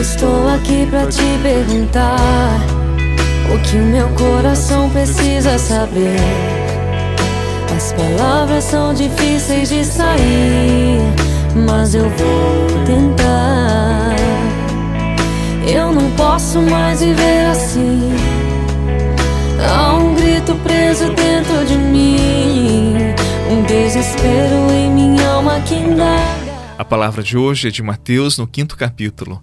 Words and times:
estou 0.00 0.48
aqui 0.48 0.86
pra 0.88 1.06
te 1.06 1.22
perguntar 1.42 2.16
o 3.52 3.58
que 3.58 3.76
o 3.76 3.84
meu 3.84 4.08
coração 4.10 4.88
precisa 4.90 5.58
saber. 5.58 6.16
As 7.76 7.92
palavras 7.92 8.64
são 8.64 8.94
difíceis 8.94 9.68
de 9.68 9.84
sair, 9.84 11.00
mas 11.66 11.94
eu 11.94 12.08
vou 12.08 12.66
tentar. 12.86 14.16
Eu 15.66 15.92
não 15.92 16.10
posso 16.12 16.60
mais 16.62 17.00
viver 17.00 17.46
assim. 17.46 18.10
Há 19.68 19.94
um 19.94 20.14
grito 20.14 20.54
preso 20.56 21.12
dentro 21.12 21.64
de 21.66 21.76
mim, 21.76 22.96
um 23.50 23.62
desespero 23.62 24.70
em 24.72 24.90
minha 24.90 25.28
alma 25.28 25.60
que 25.60 25.74
indaga. 25.74 26.50
A 26.78 26.84
palavra 26.84 27.22
de 27.22 27.36
hoje 27.36 27.68
é 27.68 27.70
de 27.70 27.82
Mateus, 27.82 28.38
no 28.38 28.46
quinto 28.46 28.76
capítulo. 28.76 29.42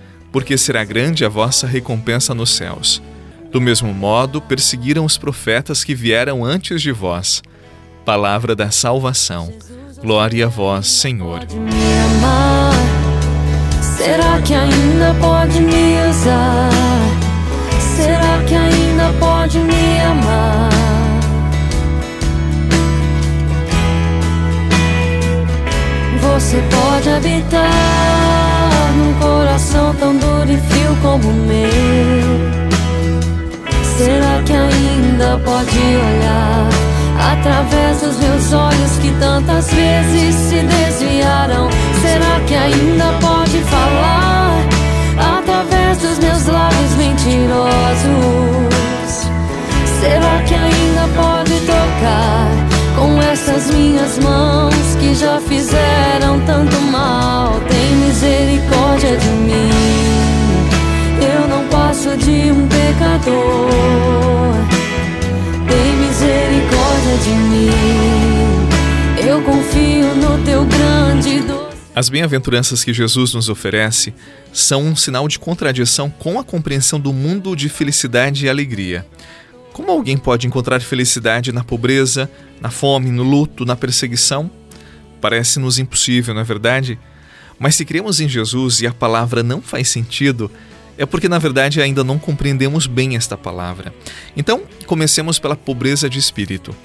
porque 0.31 0.57
será 0.57 0.83
grande 0.83 1.25
a 1.25 1.29
vossa 1.29 1.67
recompensa 1.67 2.33
nos 2.33 2.51
céus. 2.55 3.01
Do 3.51 3.59
mesmo 3.59 3.93
modo, 3.93 4.41
perseguiram 4.41 5.03
os 5.03 5.17
profetas 5.17 5.83
que 5.83 5.93
vieram 5.93 6.45
antes 6.45 6.81
de 6.81 6.91
vós. 6.91 7.43
Palavra 8.05 8.55
da 8.55 8.71
salvação. 8.71 9.53
Glória 10.01 10.45
a 10.45 10.49
vós, 10.49 10.87
Senhor. 10.87 11.41
Será 13.97 14.41
que 14.41 14.53
ainda 14.53 15.13
pode 15.19 15.59
me 15.59 16.09
usar? 16.09 16.69
Será 17.95 18.43
que 18.47 18.55
ainda 18.55 19.13
pode 19.19 19.59
me 19.59 19.99
amar? 19.99 20.69
Você 26.21 26.57
pode 26.71 27.09
habitar 27.09 28.30
coração 29.21 29.93
tão 29.95 30.15
duro 30.17 30.51
e 30.51 30.57
frio 30.57 30.97
como 31.01 31.29
o 31.29 31.33
meu. 31.33 32.61
Será 33.97 34.41
que 34.43 34.53
ainda 34.53 35.37
pode 35.45 35.77
olhar 35.77 36.67
através 37.31 38.01
dos 38.01 38.17
meus 38.17 38.51
olhos 38.51 38.97
que 38.99 39.11
tantas 39.19 39.71
vezes 39.71 40.35
se 40.35 40.59
desviaram? 40.63 41.69
Será 42.01 42.39
que 42.47 42.55
ainda 42.55 43.13
pode 43.21 43.59
falar 43.59 44.57
através 45.37 45.99
dos 45.99 46.17
meus 46.17 46.47
lábios 46.47 46.95
mentirosos? 46.97 48.71
Será 49.99 50.41
que 50.47 50.55
ainda 50.55 51.07
pode 51.15 51.59
tocar 51.61 52.49
com 52.95 53.21
essas 53.21 53.69
minhas 53.71 54.17
mãos 54.17 54.73
que 54.99 55.13
já 55.13 55.39
fizeram 55.41 56.10
um 62.51 62.67
pecador. 62.67 63.69
Tem 65.67 65.95
misericórdia 65.97 67.17
de 67.23 67.29
mim. 67.29 67.69
Eu 69.27 69.41
confio 69.41 70.15
no 70.15 70.43
teu 70.43 70.65
grande. 70.65 71.41
As 71.93 72.09
bem-aventuranças 72.09 72.83
que 72.83 72.93
Jesus 72.93 73.33
nos 73.33 73.49
oferece 73.49 74.13
são 74.53 74.83
um 74.83 74.95
sinal 74.95 75.27
de 75.27 75.37
contradição 75.37 76.09
com 76.09 76.39
a 76.39 76.43
compreensão 76.43 76.99
do 76.99 77.11
mundo 77.11 77.55
de 77.55 77.67
felicidade 77.69 78.45
e 78.45 78.49
alegria. 78.49 79.05
Como 79.73 79.91
alguém 79.91 80.17
pode 80.17 80.47
encontrar 80.47 80.81
felicidade 80.81 81.51
na 81.51 81.63
pobreza, 81.63 82.29
na 82.59 82.69
fome, 82.69 83.11
no 83.11 83.23
luto, 83.23 83.65
na 83.65 83.75
perseguição? 83.75 84.49
Parece-nos 85.19 85.79
impossível, 85.79 86.33
não 86.33 86.41
é 86.41 86.45
verdade? 86.45 86.99
Mas 87.59 87.75
se 87.75 87.85
cremos 87.85 88.19
em 88.19 88.27
Jesus 88.27 88.81
e 88.81 88.87
a 88.87 88.93
palavra 88.93 89.43
não 89.43 89.61
faz 89.61 89.89
sentido, 89.89 90.49
é 91.01 91.05
porque 91.07 91.27
na 91.27 91.39
verdade 91.39 91.81
ainda 91.81 92.03
não 92.03 92.19
compreendemos 92.19 92.85
bem 92.85 93.15
esta 93.15 93.35
palavra. 93.35 93.91
Então, 94.37 94.61
comecemos 94.85 95.39
pela 95.39 95.55
pobreza 95.55 96.07
de 96.07 96.19
espírito. 96.19 96.75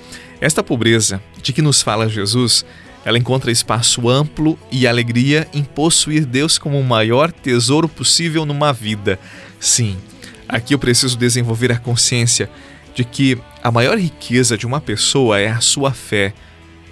Esta 0.41 0.63
pobreza 0.63 1.23
de 1.43 1.53
que 1.53 1.61
nos 1.61 1.83
fala 1.83 2.09
Jesus, 2.09 2.65
ela 3.05 3.19
encontra 3.19 3.51
espaço 3.53 4.09
amplo 4.09 4.59
e 4.73 4.87
alegria 4.87 5.47
em 5.53 5.63
possuir 5.63 6.25
Deus 6.25 6.57
como 6.57 6.81
o 6.81 6.85
maior 6.85 7.31
tesouro 7.31 7.91
possível 7.91 8.47
numa 8.47 8.73
vida. 8.73 9.19
Sim, 9.61 9.99
aqui 10.49 10.73
eu 10.73 10.79
preciso 10.79 11.19
desenvolver 11.19 11.71
a 11.71 11.79
consciência 11.79 12.49
de 12.95 13.05
que 13.05 13.37
a 13.63 13.71
maior 13.71 13.99
riqueza 13.99 14.57
de 14.57 14.67
uma 14.67 14.81
pessoa 14.81 15.39
é 15.39 15.49
a 15.49 15.61
sua 15.61 15.93
fé 15.93 16.33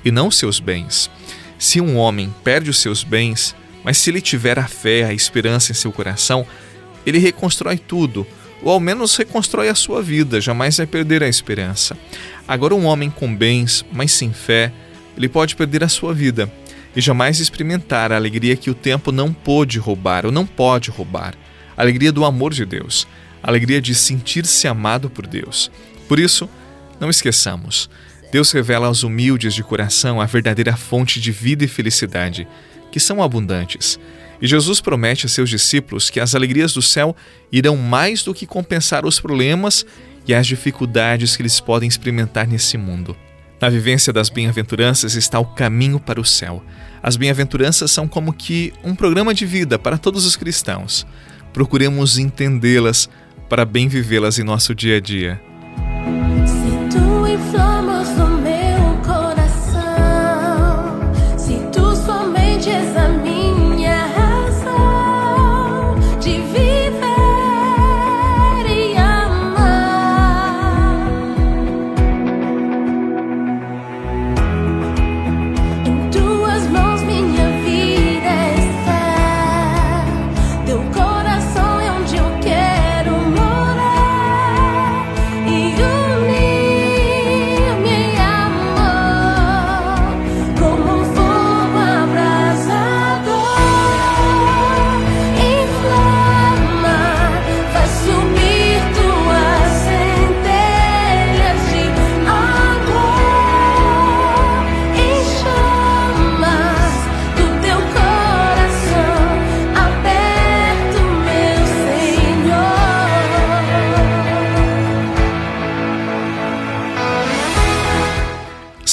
e 0.05 0.11
não 0.11 0.31
seus 0.31 0.61
bens. 0.61 1.11
Se 1.59 1.81
um 1.81 1.97
homem 1.97 2.35
perde 2.45 2.69
os 2.69 2.79
seus 2.83 3.03
bens, 3.03 3.57
mas 3.83 3.97
se 3.97 4.11
ele 4.11 4.21
tiver 4.21 4.59
a 4.59 4.69
fé, 4.69 5.05
a 5.05 5.15
esperança 5.15 5.73
em 5.73 5.75
seu 5.75 5.91
coração, 5.91 6.47
ele 7.07 7.19
reconstrói 7.19 7.79
tudo, 7.79 8.27
ou 8.63 8.73
ao 8.73 8.81
menos 8.81 9.17
reconstrói 9.17 9.69
a 9.69 9.75
sua 9.75 10.03
vida, 10.03 10.41
jamais 10.41 10.77
vai 10.77 10.87
perder 10.87 11.23
a 11.23 11.29
esperança. 11.29 11.97
Agora, 12.47 12.75
um 12.75 12.87
homem 12.87 13.11
com 13.11 13.35
bens, 13.35 13.85
mas 13.93 14.13
sem 14.13 14.33
fé, 14.33 14.73
ele 15.17 15.29
pode 15.29 15.55
perder 15.55 15.85
a 15.85 15.89
sua 15.89 16.15
vida 16.15 16.51
e 16.97 17.01
jamais 17.01 17.41
experimentar 17.41 18.13
a 18.13 18.17
alegria 18.17 18.57
que 18.57 18.71
o 18.71 18.75
tempo 18.75 19.13
não 19.13 19.33
pôde 19.33 19.79
roubar 19.79 20.25
ou 20.25 20.33
não 20.33 20.47
pode 20.47 20.91
roubar 20.91 21.35
a 21.77 21.83
alegria 21.83 22.13
do 22.13 22.25
amor 22.25 22.53
de 22.53 22.65
Deus, 22.65 23.07
a 23.43 23.51
alegria 23.51 23.81
de 23.81 23.95
sentir-se 23.95 24.67
amado 24.69 25.11
por 25.11 25.27
Deus. 25.27 25.71
Por 26.09 26.19
isso, 26.19 26.49
não 27.01 27.11
esqueçamos, 27.11 27.91
Deus 28.35 28.51
revela 28.51 28.89
aos 28.89 29.05
humildes 29.05 29.55
de 29.55 29.63
coração 29.63 30.21
a 30.21 30.27
verdadeira 30.27 30.77
fonte 30.77 31.21
de 31.21 31.31
vida 31.31 31.65
e 31.65 31.69
felicidade 31.69 32.49
que 32.91 32.99
são 32.99 33.23
abundantes. 33.23 33.99
E 34.45 34.47
Jesus 34.47 34.79
promete 34.79 35.25
a 35.25 35.29
seus 35.31 35.49
discípulos 35.49 36.11
que 36.11 36.21
as 36.21 36.35
alegrias 36.35 36.75
do 36.75 36.83
céu 36.83 37.17
irão 37.51 37.79
mais 37.79 38.23
do 38.23 38.35
que 38.35 38.45
compensar 38.45 39.07
os 39.07 39.19
problemas 39.19 39.87
e 40.29 40.35
as 40.35 40.47
dificuldades 40.47 41.35
que 41.35 41.41
eles 41.41 41.61
podem 41.61 41.89
experimentar 41.89 42.47
nesse 42.47 42.77
mundo. 42.77 43.17
Na 43.59 43.71
vivência 43.71 44.13
das 44.13 44.29
bem-aventuranças 44.29 45.15
está 45.15 45.41
o 45.41 45.47
caminho 45.47 45.99
para 45.99 46.21
o 46.21 46.25
céu. 46.27 46.63
As 47.03 47.17
bem-aventuranças 47.17 47.91
são 47.91 48.07
como 48.07 48.35
que 48.35 48.71
um 48.85 48.95
programa 48.95 49.33
de 49.33 49.47
vida 49.47 49.79
para 49.79 49.97
todos 49.97 50.27
os 50.27 50.37
cristãos. 50.37 51.07
Procuremos 51.51 52.19
entendê-las 52.19 53.09
para 53.49 53.65
bem 53.65 53.89
vivê-las 53.89 54.39
em 54.39 54.45
nosso 54.45 54.75
dia 54.75 54.99
a 54.99 55.01
dia. 55.01 55.41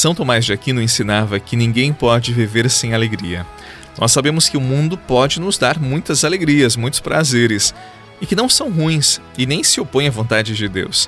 São 0.02 0.16
Tomás 0.16 0.46
de 0.46 0.52
Aquino 0.52 0.82
ensinava 0.82 1.40
que 1.40 1.56
ninguém 1.56 1.94
pode 1.94 2.34
viver 2.34 2.68
sem 2.72 2.96
alegria. 2.96 3.46
Nós 4.00 4.12
sabemos 4.12 4.50
que 4.50 4.58
o 4.58 4.60
mundo 4.60 4.98
pode 4.98 5.40
nos 5.40 5.60
dar 5.60 5.80
muitas 5.80 6.26
alegrias, 6.26 6.76
muitos 6.76 7.00
prazeres, 7.00 7.72
e 8.20 8.26
que 8.26 8.36
não 8.36 8.50
são 8.50 8.72
ruins 8.72 9.22
e 9.38 9.46
nem 9.46 9.64
se 9.64 9.80
opõem 9.80 10.08
à 10.08 10.10
vontade 10.10 10.56
de 10.56 10.68
Deus. 10.68 11.08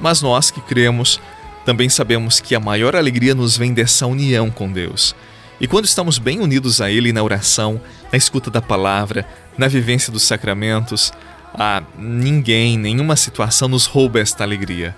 Mas 0.00 0.22
nós 0.22 0.50
que 0.50 0.62
cremos, 0.62 1.20
também 1.66 1.90
sabemos 1.90 2.40
que 2.40 2.54
a 2.54 2.60
maior 2.60 2.96
alegria 2.96 3.34
nos 3.34 3.58
vem 3.58 3.74
dessa 3.74 4.06
união 4.06 4.50
com 4.50 4.72
Deus. 4.72 5.14
E 5.60 5.66
quando 5.66 5.84
estamos 5.84 6.16
bem 6.16 6.40
unidos 6.40 6.80
a 6.80 6.90
Ele 6.90 7.12
na 7.12 7.22
oração, 7.22 7.78
na 8.10 8.16
escuta 8.16 8.50
da 8.50 8.62
palavra, 8.62 9.28
na 9.58 9.68
vivência 9.68 10.10
dos 10.10 10.22
sacramentos, 10.22 11.12
ah, 11.52 11.82
ninguém, 11.98 12.78
nenhuma 12.78 13.16
situação 13.16 13.68
nos 13.68 13.84
rouba 13.84 14.18
esta 14.18 14.44
alegria. 14.44 14.96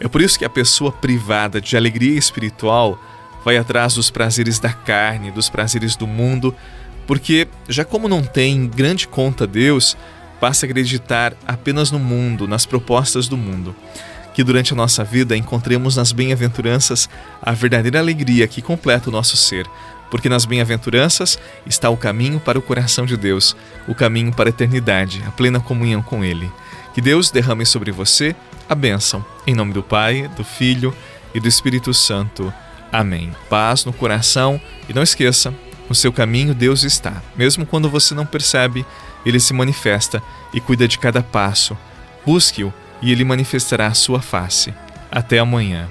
É 0.00 0.08
por 0.08 0.22
isso 0.22 0.38
que 0.38 0.44
a 0.44 0.50
pessoa 0.50 0.90
privada 0.90 1.60
de 1.60 1.76
alegria 1.76 2.18
espiritual 2.18 2.98
vai 3.44 3.58
atrás 3.58 3.94
dos 3.94 4.10
prazeres 4.10 4.58
da 4.58 4.72
carne, 4.72 5.30
dos 5.30 5.50
prazeres 5.50 5.94
do 5.94 6.06
mundo, 6.06 6.54
porque 7.06 7.46
já 7.68 7.84
como 7.84 8.08
não 8.08 8.22
tem 8.22 8.66
grande 8.66 9.06
conta 9.06 9.46
Deus, 9.46 9.96
passa 10.40 10.64
a 10.64 10.68
acreditar 10.68 11.34
apenas 11.46 11.90
no 11.90 11.98
mundo, 11.98 12.48
nas 12.48 12.64
propostas 12.64 13.28
do 13.28 13.36
mundo. 13.36 13.76
Que 14.32 14.42
durante 14.42 14.72
a 14.72 14.76
nossa 14.76 15.04
vida 15.04 15.36
encontremos 15.36 15.96
nas 15.96 16.12
bem-aventuranças 16.12 17.08
a 17.42 17.52
verdadeira 17.52 17.98
alegria 17.98 18.48
que 18.48 18.62
completa 18.62 19.10
o 19.10 19.12
nosso 19.12 19.36
ser, 19.36 19.66
porque 20.10 20.28
nas 20.28 20.46
bem-aventuranças 20.46 21.38
está 21.66 21.90
o 21.90 21.96
caminho 21.96 22.40
para 22.40 22.58
o 22.58 22.62
coração 22.62 23.04
de 23.04 23.16
Deus, 23.16 23.54
o 23.86 23.94
caminho 23.94 24.32
para 24.32 24.48
a 24.48 24.50
eternidade, 24.50 25.22
a 25.26 25.30
plena 25.30 25.60
comunhão 25.60 26.00
com 26.00 26.24
Ele. 26.24 26.50
Que 26.94 27.00
Deus 27.00 27.30
derrame 27.30 27.66
sobre 27.66 27.92
você 27.92 28.34
a 28.70 28.74
bênção, 28.76 29.26
em 29.44 29.52
nome 29.52 29.72
do 29.72 29.82
Pai, 29.82 30.30
do 30.36 30.44
Filho 30.44 30.94
e 31.34 31.40
do 31.40 31.48
Espírito 31.48 31.92
Santo. 31.92 32.54
Amém. 32.92 33.34
Paz 33.48 33.84
no 33.84 33.92
coração 33.92 34.60
e 34.88 34.94
não 34.94 35.02
esqueça, 35.02 35.52
no 35.88 35.94
seu 35.94 36.12
caminho 36.12 36.54
Deus 36.54 36.84
está. 36.84 37.20
Mesmo 37.36 37.66
quando 37.66 37.90
você 37.90 38.14
não 38.14 38.24
percebe, 38.24 38.86
ele 39.26 39.40
se 39.40 39.52
manifesta 39.52 40.22
e 40.54 40.60
cuida 40.60 40.86
de 40.86 41.00
cada 41.00 41.20
passo. 41.20 41.76
Busque-o 42.24 42.72
e 43.02 43.10
ele 43.10 43.24
manifestará 43.24 43.88
a 43.88 43.94
sua 43.94 44.22
face. 44.22 44.72
Até 45.10 45.40
amanhã. 45.40 45.88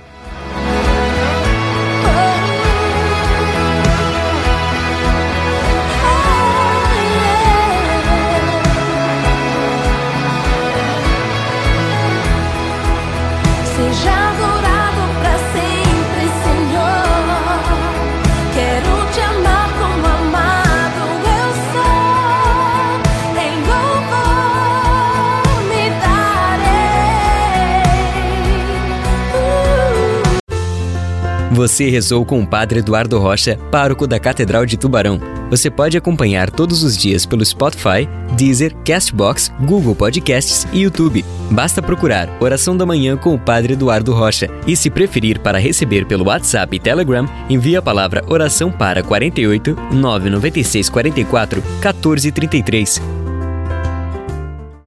Você 31.60 31.90
rezou 31.90 32.24
com 32.24 32.42
o 32.42 32.48
Padre 32.48 32.80
Eduardo 32.80 33.20
Rocha, 33.20 33.60
pároco 33.70 34.08
da 34.08 34.18
Catedral 34.18 34.66
de 34.66 34.78
Tubarão. 34.78 35.20
Você 35.50 35.70
pode 35.70 35.98
acompanhar 35.98 36.50
todos 36.50 36.84
os 36.84 36.98
dias 36.98 37.26
pelo 37.26 37.46
Spotify, 37.46 38.08
Deezer, 38.38 38.74
Castbox, 38.86 39.52
Google 39.60 39.94
Podcasts 39.94 40.66
e 40.72 40.84
YouTube. 40.84 41.26
Basta 41.52 41.82
procurar 41.82 42.30
Oração 42.40 42.76
da 42.78 42.86
Manhã 42.86 43.18
com 43.18 43.34
o 43.34 43.40
Padre 43.40 43.74
Eduardo 43.74 44.14
Rocha. 44.14 44.50
E 44.68 44.76
se 44.76 44.90
preferir 44.90 45.40
para 45.40 45.60
receber 45.60 46.06
pelo 46.06 46.26
WhatsApp 46.26 46.76
e 46.76 46.80
Telegram, 46.80 47.28
envie 47.50 47.76
a 47.76 47.82
palavra 47.82 48.24
oração 48.28 48.72
para 48.72 49.02
48 49.04 49.76
996 49.92 50.90
44 50.90 51.62
1433. 51.62 53.29